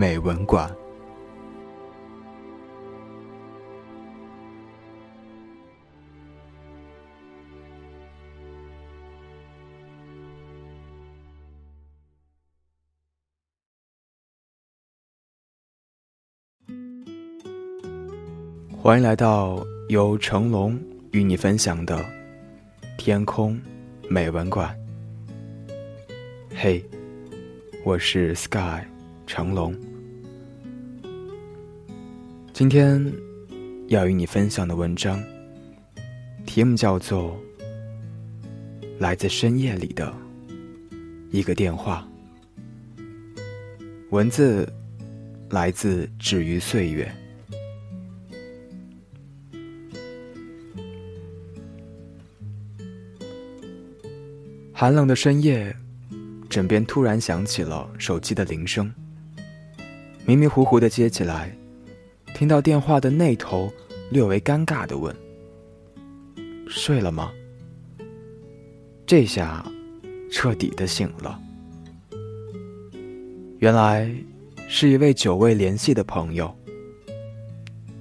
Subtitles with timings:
[0.00, 0.66] 美文馆》。
[18.82, 20.80] 欢迎来到由成龙
[21.12, 21.98] 与你分享的
[22.96, 23.60] 《天空
[24.08, 24.74] 美文馆》。
[26.56, 26.82] 嘿，
[27.84, 28.82] 我是 Sky
[29.26, 29.89] 成龙。
[32.60, 33.02] 今天
[33.88, 35.18] 要与你分享的文章，
[36.44, 37.34] 题目叫做
[38.98, 40.14] 《来自深夜里的
[41.30, 42.06] 一个电话》，
[44.10, 44.70] 文字
[45.48, 47.10] 来自止于岁月。
[54.74, 55.74] 寒冷的深夜。
[56.50, 58.92] 枕边突然响起了手机的铃声，
[60.26, 61.56] 迷迷糊糊的接起来，
[62.40, 63.70] 听到电话的那头
[64.10, 65.14] 略为尴尬的问
[66.66, 67.30] ：“睡了吗？”
[69.04, 69.62] 这下
[70.32, 71.38] 彻底的醒了，
[73.58, 74.10] 原来
[74.68, 76.50] 是一位久未联系的朋友，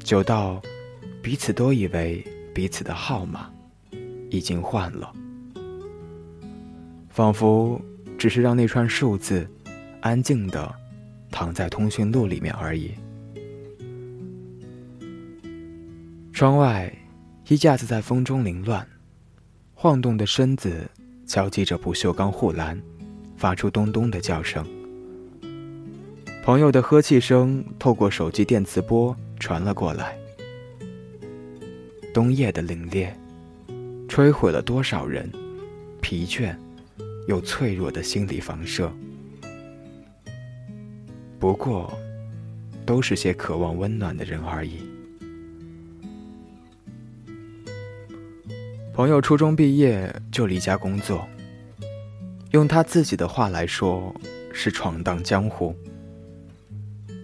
[0.00, 0.60] 久到
[1.22, 2.20] 彼此都以为
[2.52, 3.48] 彼此的号码
[4.30, 5.12] 已经换了，
[7.08, 7.80] 仿佛。
[8.18, 9.46] 只是让那串数字
[10.00, 10.74] 安静的
[11.30, 12.90] 躺在通讯录里面而已。
[16.34, 16.92] 窗外，
[17.46, 18.84] 衣架子在风中凌乱，
[19.72, 20.90] 晃动的身子
[21.24, 22.82] 敲击着不锈钢护栏，
[23.36, 24.66] 发出咚咚的叫声。
[26.42, 30.18] 朋友的呵气声透过手机电磁波传了过来。
[32.12, 33.12] 冬夜的凛冽，
[34.08, 35.30] 摧毁了多少人，
[36.00, 36.52] 疲倦。
[37.28, 38.92] 又脆弱的心理防射，
[41.38, 41.96] 不过，
[42.84, 44.80] 都是些渴望温暖的人而已。
[48.94, 51.28] 朋友初中毕业就离家工作，
[52.52, 54.14] 用他自己的话来说，
[54.52, 55.74] 是闯荡江湖。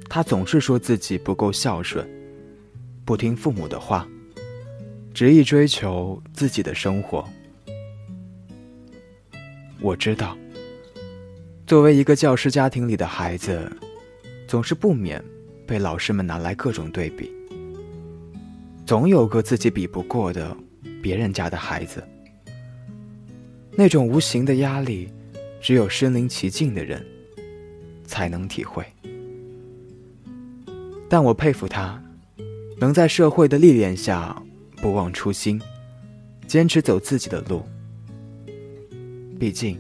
[0.09, 2.05] 他总是说自己不够孝顺，
[3.05, 4.05] 不听父母的话，
[5.15, 7.25] 执意追求自己的生活。
[9.81, 10.37] 我知道，
[11.69, 13.71] 作为一个教师家庭里的孩子，
[14.49, 15.25] 总是不免
[15.69, 17.33] 被老师们拿来各种对比。
[18.85, 20.57] 总有个自己比不过的
[21.03, 22.03] 别人家的孩子，
[23.73, 25.09] 那种无形的压力，
[25.61, 27.05] 只有身临其境的人
[28.05, 28.85] 才能体会。
[31.09, 32.01] 但我佩服他，
[32.79, 34.41] 能在社会的历练下
[34.77, 35.61] 不忘初心，
[36.47, 37.65] 坚持走自己的路。
[39.39, 39.79] 毕竟，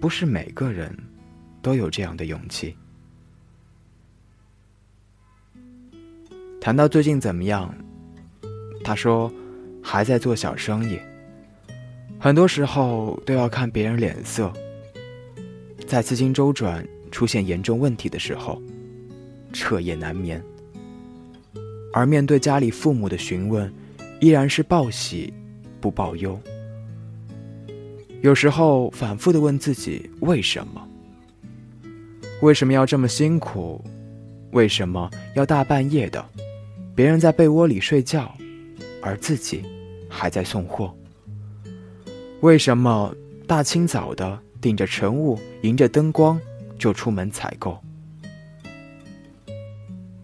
[0.00, 0.96] 不是每个人
[1.62, 2.74] 都有这样的勇气。
[6.60, 7.72] 谈到最近怎么样，
[8.82, 9.32] 他说
[9.88, 10.98] 还在做小生意，
[12.18, 14.52] 很多时候都要看别人脸色。
[15.86, 18.60] 在资金周转出现严重问题的时候，
[19.52, 20.42] 彻夜难眠。
[21.92, 23.72] 而面对家里父母的询问，
[24.18, 25.32] 依然是报喜
[25.80, 26.36] 不报忧。
[28.22, 30.88] 有时候反复的问自己为什么？
[32.42, 33.80] 为什么要这么辛苦？
[34.50, 36.22] 为什么要大半夜的，
[36.92, 38.34] 别人在被窝里睡觉，
[39.00, 39.62] 而自己
[40.16, 40.92] 还在送货？
[42.40, 43.14] 为什么
[43.46, 46.40] 大清早的顶着晨雾，迎着灯光
[46.78, 47.78] 就出门采购？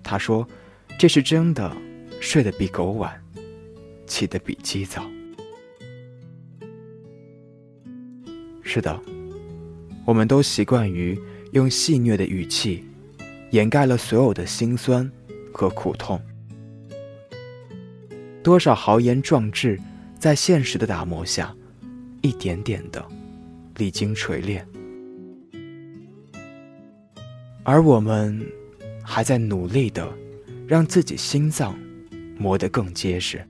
[0.03, 0.47] 他说
[0.99, 1.75] ：“这是真的，
[2.21, 3.13] 睡得比狗晚，
[4.07, 5.05] 起得比鸡早。”
[8.63, 8.99] 是的，
[10.05, 11.19] 我们都习惯于
[11.53, 12.85] 用戏谑的语气，
[13.51, 15.11] 掩盖了所有的辛酸
[15.53, 16.21] 和苦痛。
[18.43, 19.79] 多少豪言壮志，
[20.19, 21.55] 在现实的打磨下，
[22.23, 23.05] 一点点的
[23.77, 24.67] 历经锤炼，
[27.63, 28.45] 而我们
[29.03, 30.13] 还在努力的
[30.67, 31.79] 让自己心脏
[32.37, 33.47] 磨得更结实。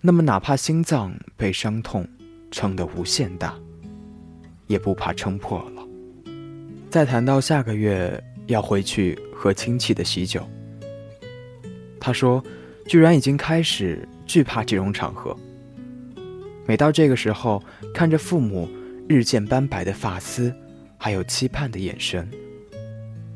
[0.00, 2.08] 那么，哪怕心脏被伤痛，
[2.50, 3.54] 撑得无限大，
[4.66, 5.86] 也不怕撑破了，
[6.88, 10.48] 再谈到下个月要回去和亲戚的喜酒，
[12.08, 12.42] 他说，
[12.86, 15.36] 居然已经开始惧怕这种场合。
[16.66, 17.62] 每到这个时候，
[17.92, 18.66] 看着父母
[19.06, 20.50] 日渐斑白的发丝，
[20.96, 22.26] 还有期盼的眼神，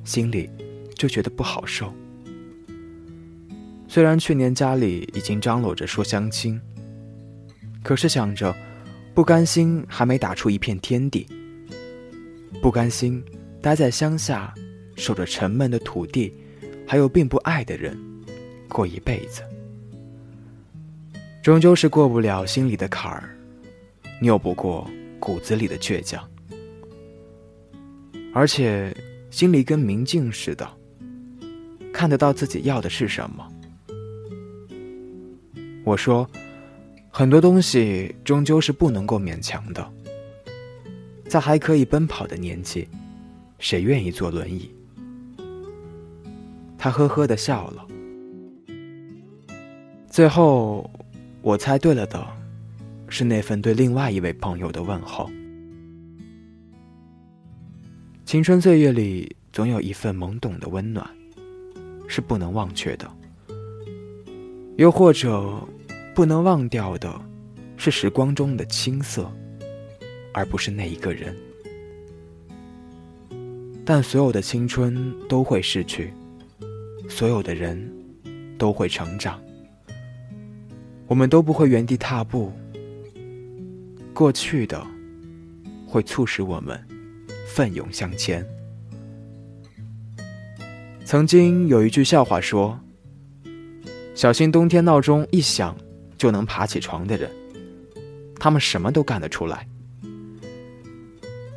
[0.05, 0.49] 心里
[0.95, 1.93] 就觉得不好受。
[3.87, 6.59] 虽然去年家里已经张罗着说相亲，
[7.83, 8.57] 可是想着，
[9.13, 11.27] 不甘心还没打出一片天地，
[12.63, 13.23] 不甘心
[13.61, 14.55] 待在乡下，
[14.97, 16.33] 守着沉闷的土地，
[16.87, 17.95] 还有并不爱的人，
[18.73, 19.43] 过一辈子，
[21.43, 23.37] 终究是过不了心里的坎儿，
[24.23, 24.89] 拗不过
[25.21, 26.27] 骨子里的倔强，
[28.33, 28.97] 而且
[29.31, 30.69] 心里跟明镜似的，
[31.93, 33.47] 看得到自己要的是什么。
[35.85, 36.29] 我说，
[37.11, 39.93] 很多东西终究是不能够勉强的。
[41.29, 42.89] 在还可以奔跑的年纪，
[43.59, 44.71] 谁愿意坐轮椅？
[46.79, 47.87] 他呵呵的笑了。
[50.13, 50.91] 最后，
[51.41, 52.23] 我猜对了的，
[53.09, 55.31] 是那份对另外一位朋友的问候。
[58.27, 61.09] 青春岁月里，总有一份懵懂的温暖，
[62.07, 63.11] 是不能忘却的。
[64.77, 65.67] 又或者，
[66.15, 67.19] 不能忘掉的，
[67.79, 69.33] 是时光中的青涩，
[70.35, 71.35] 而不是那一个人。
[73.83, 76.13] 但所有的青春都会逝去，
[77.09, 77.91] 所有的人
[78.59, 79.41] 都会成长，
[81.13, 82.51] 我们都不会原地踏步。
[84.15, 84.83] 过去的，
[85.87, 86.83] 会促使我们
[87.47, 88.43] 奋勇向前。
[91.05, 92.81] 曾经有一句笑话说。
[94.15, 95.77] 小心冬天闹钟一响
[96.17, 97.31] 就能爬起床的人，
[98.37, 99.69] 他们什么都干得出来。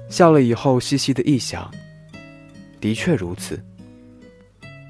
[0.09, 1.71] 笑了以后，细细的一想，
[2.81, 3.57] 的确如此。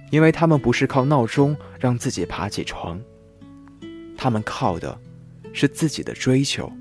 [0.09, 2.99] 因为他们不是靠闹钟让自己爬起床，
[4.17, 4.97] 他们靠的
[5.53, 6.71] 是自己的追求，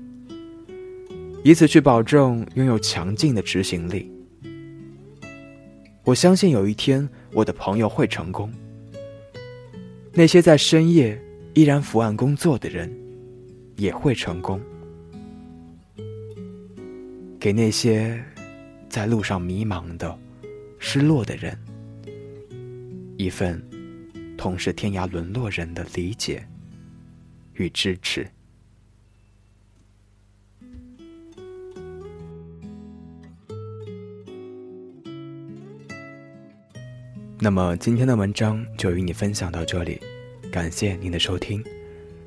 [1.43, 4.11] 以此去保证拥有强劲的执行力。
[6.03, 8.51] 我相信有一天，我的朋友会成功。
[10.13, 11.19] 那些在深夜
[11.53, 12.91] 依然伏案工作的人，
[13.75, 14.61] 也会成功。
[17.39, 18.23] 给那些
[18.87, 20.17] 在路上迷茫的、
[20.79, 21.57] 失落的人，
[23.17, 23.61] 一份
[24.37, 26.47] 同是天涯沦落人的理解
[27.55, 28.27] 与支持。
[37.37, 39.99] 那么今天的文章就与你分享到这里，
[40.51, 41.63] 感谢您的收听。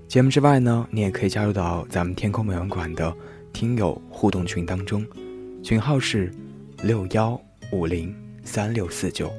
[0.06, 3.14] 节目之外呢，你也可以加入到咱们天空美文馆的
[3.52, 5.04] 听友互动群当中，
[5.62, 6.32] 群号是
[6.82, 7.40] 六幺
[7.72, 8.14] 五零
[8.44, 9.32] 三六四九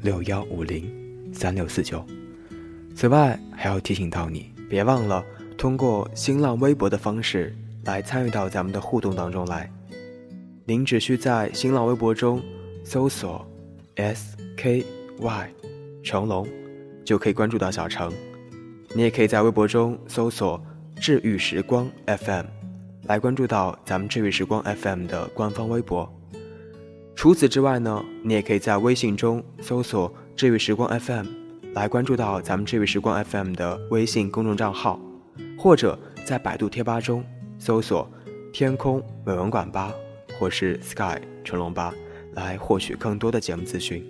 [0.00, 0.88] 六幺五零
[1.32, 2.06] 三六四九。
[2.94, 5.22] 此外，还要提醒到你，别忘了
[5.58, 7.54] 通过新浪微博的方式
[7.84, 9.70] 来参与到咱们的互动当中来。
[10.64, 12.42] 您只需在新浪微博中
[12.82, 13.46] 搜索
[13.96, 14.82] “sk”。
[15.18, 15.50] Y，
[16.02, 16.48] 成龙，
[17.04, 18.10] 就可以关注到小程。
[18.94, 20.58] 你也可以在微博中搜索
[20.96, 22.46] “治愈时光 FM”，
[23.02, 26.10] 来关注到咱们“治愈时光 FM” 的官方微博。
[27.14, 31.26] 除此之外呢，你也可以在微信中搜索“治愈时光 FM”，
[31.74, 35.00] 来关注到咱们“这位时光 FM” 的微信公众账号，
[35.58, 37.24] 或者在百度贴吧中
[37.58, 38.06] 搜索
[38.52, 39.90] “天空美文馆吧”
[40.38, 41.94] 或是 “Sky 成龙吧”，
[42.36, 44.04] 来获取更多的节目资讯。